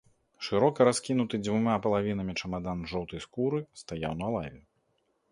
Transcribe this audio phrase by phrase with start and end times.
[0.45, 4.59] Шырока раскінуты дзвюма палавінамі чамадан з жоўтай скуры стаяў на лаве.